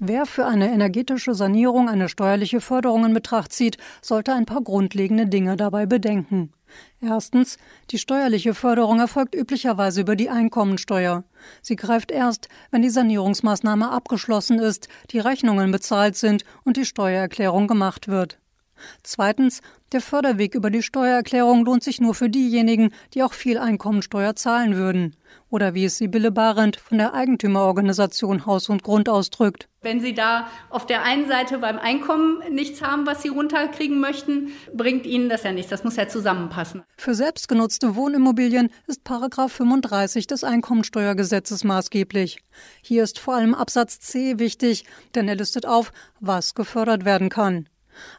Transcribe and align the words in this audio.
Wer 0.00 0.26
für 0.26 0.46
eine 0.46 0.72
energetische 0.72 1.34
Sanierung 1.34 1.88
eine 1.88 2.08
steuerliche 2.08 2.60
Förderung 2.60 3.04
in 3.04 3.14
Betracht 3.14 3.52
zieht, 3.52 3.78
sollte 4.00 4.32
ein 4.32 4.46
paar 4.46 4.60
grundlegende 4.62 5.26
Dinge 5.26 5.56
dabei 5.56 5.86
bedenken. 5.86 6.52
Erstens, 7.00 7.58
die 7.90 7.98
steuerliche 7.98 8.54
Förderung 8.54 9.00
erfolgt 9.00 9.34
üblicherweise 9.34 10.02
über 10.02 10.14
die 10.14 10.30
Einkommensteuer. 10.30 11.24
Sie 11.62 11.74
greift 11.74 12.12
erst, 12.12 12.48
wenn 12.70 12.82
die 12.82 12.90
Sanierungsmaßnahme 12.90 13.90
abgeschlossen 13.90 14.60
ist, 14.60 14.88
die 15.10 15.18
Rechnungen 15.18 15.72
bezahlt 15.72 16.14
sind 16.16 16.44
und 16.64 16.76
die 16.76 16.84
Steuererklärung 16.84 17.66
gemacht 17.66 18.06
wird. 18.06 18.38
Zweitens, 19.02 19.60
der 19.92 20.02
Förderweg 20.02 20.54
über 20.54 20.68
die 20.68 20.82
Steuererklärung 20.82 21.64
lohnt 21.64 21.82
sich 21.82 21.98
nur 21.98 22.14
für 22.14 22.28
diejenigen, 22.28 22.90
die 23.14 23.22
auch 23.22 23.32
viel 23.32 23.56
Einkommensteuer 23.56 24.36
zahlen 24.36 24.76
würden. 24.76 25.16
Oder 25.48 25.72
wie 25.72 25.86
es 25.86 25.96
Sibylle 25.96 26.30
Barend 26.30 26.76
von 26.76 26.98
der 26.98 27.14
Eigentümerorganisation 27.14 28.44
Haus 28.44 28.68
und 28.68 28.82
Grund 28.82 29.08
ausdrückt. 29.08 29.68
Wenn 29.80 30.00
Sie 30.00 30.12
da 30.12 30.48
auf 30.68 30.84
der 30.84 31.04
einen 31.04 31.26
Seite 31.26 31.58
beim 31.58 31.78
Einkommen 31.78 32.42
nichts 32.52 32.82
haben, 32.82 33.06
was 33.06 33.22
Sie 33.22 33.28
runterkriegen 33.28 33.98
möchten, 33.98 34.52
bringt 34.74 35.06
Ihnen 35.06 35.30
das 35.30 35.44
ja 35.44 35.52
nichts. 35.52 35.70
Das 35.70 35.84
muss 35.84 35.96
ja 35.96 36.06
zusammenpassen. 36.06 36.82
Für 36.98 37.14
selbstgenutzte 37.14 37.94
Wohnimmobilien 37.94 38.68
ist 38.86 39.04
Paragraph 39.04 39.52
35 39.52 40.26
des 40.26 40.44
Einkommensteuergesetzes 40.44 41.64
maßgeblich. 41.64 42.40
Hier 42.82 43.04
ist 43.04 43.18
vor 43.18 43.36
allem 43.36 43.54
Absatz 43.54 44.00
C 44.00 44.38
wichtig, 44.38 44.84
denn 45.14 45.28
er 45.28 45.36
listet 45.36 45.64
auf, 45.64 45.92
was 46.20 46.54
gefördert 46.54 47.06
werden 47.06 47.30
kann. 47.30 47.68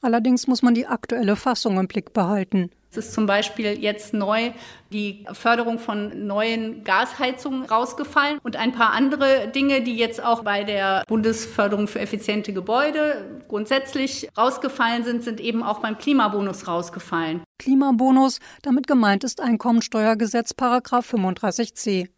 Allerdings 0.00 0.46
muss 0.46 0.62
man 0.62 0.74
die 0.74 0.86
aktuelle 0.86 1.36
Fassung 1.36 1.78
im 1.78 1.88
Blick 1.88 2.12
behalten. 2.12 2.70
Es 2.90 3.08
ist 3.08 3.12
zum 3.12 3.26
Beispiel 3.26 3.78
jetzt 3.78 4.14
neu 4.14 4.52
die 4.90 5.26
Förderung 5.32 5.78
von 5.78 6.26
neuen 6.26 6.82
Gasheizungen 6.84 7.64
rausgefallen 7.64 8.38
und 8.42 8.56
ein 8.56 8.72
paar 8.72 8.92
andere 8.92 9.48
Dinge, 9.48 9.82
die 9.82 9.96
jetzt 9.96 10.22
auch 10.22 10.44
bei 10.44 10.64
der 10.64 11.02
Bundesförderung 11.06 11.88
für 11.88 12.00
effiziente 12.00 12.52
Gebäude 12.52 13.42
grundsätzlich 13.48 14.28
rausgefallen 14.38 15.04
sind, 15.04 15.24
sind 15.24 15.40
eben 15.40 15.62
auch 15.62 15.80
beim 15.80 15.98
Klimabonus 15.98 16.68
rausgefallen. 16.68 17.42
Klimabonus, 17.58 18.38
damit 18.62 18.86
gemeint 18.86 19.24
ist 19.24 19.40
Einkommensteuergesetz 19.40 20.54
Paragraph 20.54 21.12
35c. 21.12 22.08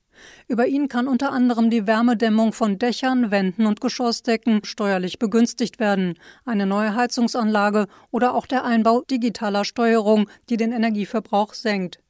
Über 0.47 0.66
ihn 0.66 0.88
kann 0.88 1.08
unter 1.08 1.33
anderem 1.33 1.70
die 1.70 1.86
Wärmedämmung 1.86 2.52
von 2.52 2.78
Dächern, 2.78 3.30
Wänden 3.30 3.66
und 3.66 3.80
Geschossdecken 3.80 4.64
steuerlich 4.64 5.19
begünstigt 5.19 5.78
werden, 5.78 6.14
eine 6.44 6.66
neue 6.66 6.94
Heizungsanlage 6.94 7.86
oder 8.11 8.34
auch 8.34 8.46
der 8.46 8.64
Einbau 8.64 9.02
digitaler 9.02 9.64
Steuerung, 9.64 10.28
die 10.48 10.56
den 10.56 10.72
Energieverbrauch 10.72 11.55
senkt. 11.55 12.00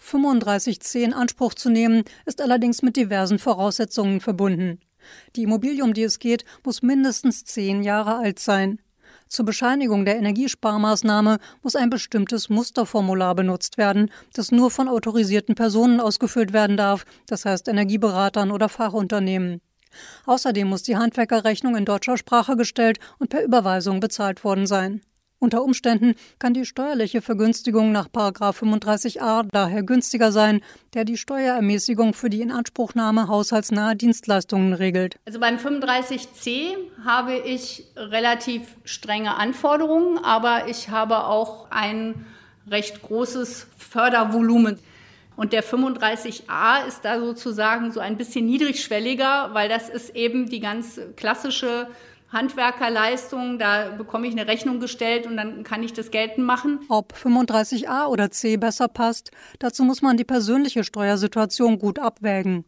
35c 0.00 1.02
in 1.02 1.14
Anspruch 1.14 1.54
zu 1.54 1.70
nehmen, 1.70 2.04
ist 2.26 2.40
allerdings 2.40 2.82
mit 2.82 2.96
diversen 2.96 3.38
Voraussetzungen 3.38 4.20
verbunden. 4.20 4.80
Die 5.36 5.42
Immobilie, 5.42 5.82
um 5.82 5.94
die 5.94 6.02
es 6.02 6.18
geht, 6.18 6.44
muss 6.64 6.82
mindestens 6.82 7.44
zehn 7.44 7.82
Jahre 7.82 8.16
alt 8.16 8.38
sein. 8.38 8.80
Zur 9.34 9.44
Bescheinigung 9.44 10.04
der 10.04 10.14
Energiesparmaßnahme 10.14 11.38
muss 11.64 11.74
ein 11.74 11.90
bestimmtes 11.90 12.50
Musterformular 12.50 13.34
benutzt 13.34 13.78
werden, 13.78 14.12
das 14.32 14.52
nur 14.52 14.70
von 14.70 14.86
autorisierten 14.86 15.56
Personen 15.56 15.98
ausgefüllt 15.98 16.52
werden 16.52 16.76
darf, 16.76 17.04
das 17.26 17.44
heißt 17.44 17.66
Energieberatern 17.66 18.52
oder 18.52 18.68
Fachunternehmen. 18.68 19.60
Außerdem 20.26 20.68
muss 20.68 20.84
die 20.84 20.96
Handwerkerrechnung 20.96 21.74
in 21.74 21.84
deutscher 21.84 22.16
Sprache 22.16 22.56
gestellt 22.56 23.00
und 23.18 23.28
per 23.28 23.42
Überweisung 23.42 23.98
bezahlt 23.98 24.44
worden 24.44 24.68
sein. 24.68 25.00
Unter 25.38 25.62
Umständen 25.62 26.14
kann 26.38 26.54
die 26.54 26.64
steuerliche 26.64 27.20
Vergünstigung 27.20 27.92
nach 27.92 28.08
35a 28.08 29.46
daher 29.50 29.82
günstiger 29.82 30.32
sein, 30.32 30.62
der 30.94 31.04
die 31.04 31.18
Steuerermäßigung 31.18 32.14
für 32.14 32.30
die 32.30 32.40
Inanspruchnahme 32.40 33.28
haushaltsnaher 33.28 33.94
Dienstleistungen 33.94 34.72
regelt. 34.72 35.16
Also 35.26 35.40
beim 35.40 35.56
35c 35.56 36.76
habe 37.04 37.34
ich 37.36 37.84
relativ 37.96 38.62
strenge 38.84 39.36
Anforderungen, 39.36 40.18
aber 40.18 40.68
ich 40.68 40.88
habe 40.88 41.24
auch 41.24 41.70
ein 41.70 42.24
recht 42.70 43.02
großes 43.02 43.66
Fördervolumen. 43.76 44.78
Und 45.36 45.52
der 45.52 45.64
35a 45.64 46.86
ist 46.86 47.04
da 47.04 47.18
sozusagen 47.18 47.90
so 47.90 48.00
ein 48.00 48.16
bisschen 48.16 48.46
niedrigschwelliger, 48.46 49.50
weil 49.52 49.68
das 49.68 49.88
ist 49.88 50.14
eben 50.14 50.48
die 50.48 50.60
ganz 50.60 51.00
klassische 51.16 51.88
Handwerkerleistung, 52.34 53.58
da 53.58 53.90
bekomme 53.90 54.26
ich 54.26 54.32
eine 54.32 54.46
Rechnung 54.46 54.80
gestellt 54.80 55.26
und 55.26 55.36
dann 55.36 55.62
kann 55.64 55.82
ich 55.82 55.92
das 55.92 56.10
geltend 56.10 56.46
machen. 56.46 56.80
Ob 56.88 57.14
35a 57.14 58.06
oder 58.06 58.30
c 58.30 58.56
besser 58.56 58.88
passt, 58.88 59.30
dazu 59.58 59.84
muss 59.84 60.02
man 60.02 60.16
die 60.16 60.24
persönliche 60.24 60.84
Steuersituation 60.84 61.78
gut 61.78 61.98
abwägen. 61.98 62.64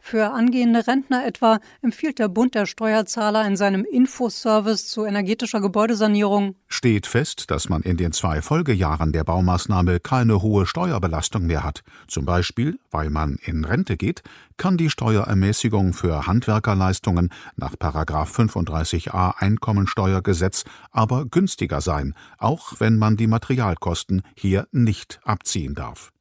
Für 0.00 0.32
angehende 0.32 0.86
Rentner 0.86 1.26
etwa 1.26 1.60
empfiehlt 1.82 2.18
der 2.18 2.28
Bund 2.28 2.54
der 2.54 2.66
Steuerzahler 2.66 3.46
in 3.46 3.56
seinem 3.56 3.84
Infoservice 3.84 4.88
zu 4.88 5.04
energetischer 5.04 5.60
Gebäudesanierung 5.60 6.54
Steht 6.68 7.06
fest, 7.06 7.50
dass 7.50 7.68
man 7.68 7.82
in 7.82 7.96
den 7.96 8.12
zwei 8.12 8.42
Folgejahren 8.42 9.12
der 9.12 9.24
Baumaßnahme 9.24 10.00
keine 10.00 10.42
hohe 10.42 10.66
Steuerbelastung 10.66 11.46
mehr 11.46 11.64
hat, 11.64 11.82
zum 12.06 12.24
Beispiel 12.24 12.78
weil 12.90 13.10
man 13.10 13.36
in 13.42 13.64
Rente 13.64 13.96
geht, 13.96 14.22
kann 14.56 14.76
die 14.76 14.90
Steuerermäßigung 14.90 15.92
für 15.92 16.26
Handwerkerleistungen 16.26 17.30
nach 17.56 17.74
35a 17.74 19.34
Einkommensteuergesetz 19.36 20.64
aber 20.90 21.26
günstiger 21.26 21.80
sein, 21.80 22.14
auch 22.38 22.74
wenn 22.78 22.98
man 22.98 23.16
die 23.16 23.26
Materialkosten 23.26 24.22
hier 24.34 24.66
nicht 24.72 25.20
abziehen 25.24 25.74
darf. 25.74 26.12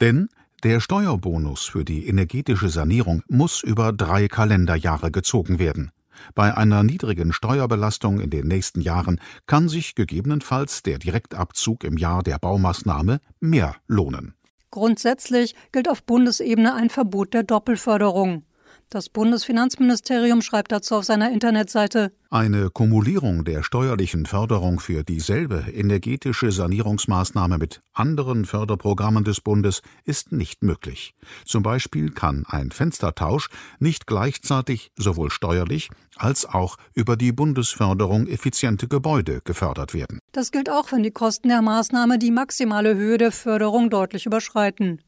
Denn 0.00 0.28
der 0.62 0.80
Steuerbonus 0.80 1.64
für 1.64 1.84
die 1.84 2.06
energetische 2.08 2.68
Sanierung 2.68 3.22
muss 3.28 3.62
über 3.62 3.92
drei 3.92 4.28
Kalenderjahre 4.28 5.10
gezogen 5.10 5.58
werden. 5.58 5.90
Bei 6.34 6.56
einer 6.56 6.82
niedrigen 6.82 7.32
Steuerbelastung 7.32 8.20
in 8.20 8.30
den 8.30 8.48
nächsten 8.48 8.80
Jahren 8.80 9.20
kann 9.46 9.68
sich 9.68 9.94
gegebenenfalls 9.94 10.82
der 10.82 10.98
Direktabzug 10.98 11.84
im 11.84 11.98
Jahr 11.98 12.22
der 12.22 12.38
Baumaßnahme 12.38 13.20
mehr 13.38 13.76
lohnen. 13.86 14.34
Grundsätzlich 14.70 15.54
gilt 15.72 15.88
auf 15.88 16.02
Bundesebene 16.02 16.74
ein 16.74 16.90
Verbot 16.90 17.34
der 17.34 17.42
Doppelförderung. 17.42 18.44
Das 18.88 19.08
Bundesfinanzministerium 19.08 20.42
schreibt 20.42 20.70
dazu 20.70 20.94
auf 20.94 21.04
seiner 21.04 21.32
Internetseite 21.32 22.12
Eine 22.30 22.70
Kumulierung 22.70 23.44
der 23.44 23.64
steuerlichen 23.64 24.26
Förderung 24.26 24.78
für 24.78 25.02
dieselbe 25.02 25.64
energetische 25.72 26.52
Sanierungsmaßnahme 26.52 27.58
mit 27.58 27.80
anderen 27.92 28.44
Förderprogrammen 28.44 29.24
des 29.24 29.40
Bundes 29.40 29.82
ist 30.04 30.30
nicht 30.30 30.62
möglich. 30.62 31.14
Zum 31.44 31.64
Beispiel 31.64 32.12
kann 32.12 32.44
ein 32.46 32.70
Fenstertausch 32.70 33.48
nicht 33.80 34.06
gleichzeitig 34.06 34.92
sowohl 34.96 35.32
steuerlich 35.32 35.90
als 36.14 36.46
auch 36.46 36.76
über 36.94 37.16
die 37.16 37.32
Bundesförderung 37.32 38.28
effiziente 38.28 38.86
Gebäude 38.86 39.40
gefördert 39.42 39.94
werden. 39.94 40.20
Das 40.30 40.52
gilt 40.52 40.70
auch, 40.70 40.92
wenn 40.92 41.02
die 41.02 41.10
Kosten 41.10 41.48
der 41.48 41.60
Maßnahme 41.60 42.20
die 42.20 42.30
maximale 42.30 42.94
Höhe 42.94 43.18
der 43.18 43.32
Förderung 43.32 43.90
deutlich 43.90 44.26
überschreiten. 44.26 45.00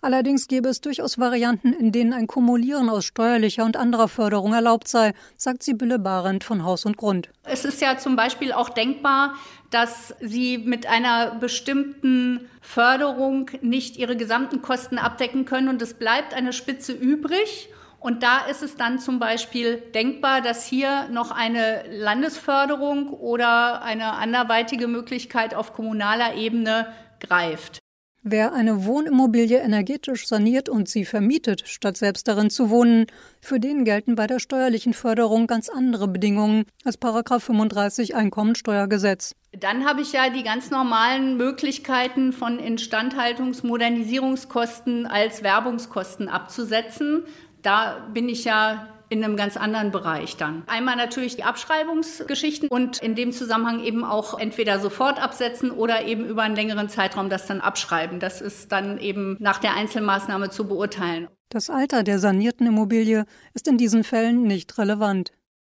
Allerdings 0.00 0.48
gäbe 0.48 0.68
es 0.68 0.80
durchaus 0.80 1.18
Varianten, 1.18 1.72
in 1.72 1.92
denen 1.92 2.12
ein 2.12 2.26
Kumulieren 2.26 2.88
aus 2.88 3.04
steuerlicher 3.04 3.64
und 3.64 3.76
anderer 3.76 4.08
Förderung 4.08 4.52
erlaubt 4.52 4.88
sei, 4.88 5.12
sagt 5.36 5.62
Sibylle 5.62 5.98
Barend 5.98 6.44
von 6.44 6.64
Haus 6.64 6.84
und 6.84 6.96
Grund. 6.96 7.30
Es 7.44 7.64
ist 7.64 7.80
ja 7.80 7.98
zum 7.98 8.16
Beispiel 8.16 8.52
auch 8.52 8.68
denkbar, 8.68 9.34
dass 9.70 10.14
Sie 10.20 10.58
mit 10.58 10.86
einer 10.86 11.34
bestimmten 11.34 12.48
Förderung 12.60 13.50
nicht 13.60 13.96
Ihre 13.96 14.16
gesamten 14.16 14.62
Kosten 14.62 14.98
abdecken 14.98 15.44
können 15.44 15.68
und 15.68 15.82
es 15.82 15.94
bleibt 15.94 16.34
eine 16.34 16.52
Spitze 16.52 16.92
übrig. 16.92 17.68
Und 17.98 18.22
da 18.22 18.44
ist 18.44 18.62
es 18.62 18.76
dann 18.76 18.98
zum 18.98 19.18
Beispiel 19.18 19.78
denkbar, 19.94 20.42
dass 20.42 20.66
hier 20.66 21.08
noch 21.08 21.30
eine 21.30 21.84
Landesförderung 21.88 23.08
oder 23.08 23.80
eine 23.80 24.12
anderweitige 24.12 24.88
Möglichkeit 24.88 25.54
auf 25.54 25.72
kommunaler 25.72 26.34
Ebene 26.34 26.92
greift. 27.18 27.83
Wer 28.26 28.54
eine 28.54 28.86
Wohnimmobilie 28.86 29.58
energetisch 29.58 30.26
saniert 30.26 30.70
und 30.70 30.88
sie 30.88 31.04
vermietet, 31.04 31.64
statt 31.66 31.98
selbst 31.98 32.26
darin 32.26 32.48
zu 32.48 32.70
wohnen, 32.70 33.04
für 33.42 33.60
den 33.60 33.84
gelten 33.84 34.14
bei 34.14 34.26
der 34.26 34.38
steuerlichen 34.38 34.94
Förderung 34.94 35.46
ganz 35.46 35.68
andere 35.68 36.08
Bedingungen 36.08 36.64
als 36.86 36.96
35 36.96 38.14
Einkommensteuergesetz. 38.14 39.34
Dann 39.52 39.84
habe 39.84 40.00
ich 40.00 40.14
ja 40.14 40.30
die 40.30 40.42
ganz 40.42 40.70
normalen 40.70 41.36
Möglichkeiten 41.36 42.32
von 42.32 42.58
Instandhaltungs-, 42.58 43.66
Modernisierungskosten 43.66 45.04
als 45.04 45.42
Werbungskosten 45.42 46.30
abzusetzen. 46.30 47.24
Da 47.60 48.08
bin 48.14 48.30
ich 48.30 48.46
ja 48.46 48.88
in 49.14 49.24
einem 49.24 49.36
ganz 49.36 49.56
anderen 49.56 49.92
Bereich 49.92 50.36
dann. 50.36 50.64
Einmal 50.66 50.96
natürlich 50.96 51.36
die 51.36 51.44
Abschreibungsgeschichten 51.44 52.68
und 52.68 52.98
in 52.98 53.14
dem 53.14 53.32
Zusammenhang 53.32 53.82
eben 53.82 54.04
auch 54.04 54.38
entweder 54.38 54.80
sofort 54.80 55.22
absetzen 55.22 55.70
oder 55.70 56.04
eben 56.04 56.26
über 56.26 56.42
einen 56.42 56.56
längeren 56.56 56.88
Zeitraum 56.88 57.30
das 57.30 57.46
dann 57.46 57.60
abschreiben. 57.60 58.18
Das 58.18 58.40
ist 58.40 58.72
dann 58.72 58.98
eben 58.98 59.36
nach 59.38 59.58
der 59.58 59.74
Einzelmaßnahme 59.74 60.50
zu 60.50 60.66
beurteilen. 60.66 61.28
Das 61.48 61.70
Alter 61.70 62.02
der 62.02 62.18
sanierten 62.18 62.66
Immobilie 62.66 63.24
ist 63.52 63.68
in 63.68 63.78
diesen 63.78 64.02
Fällen 64.02 64.42
nicht 64.42 64.76
relevant. 64.76 65.32